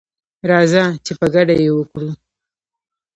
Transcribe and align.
راځه 0.49 0.83
چي 1.05 1.13
په 1.19 1.25
ګډه 1.33 1.55
یې 1.63 1.69
وکړو 1.73 2.09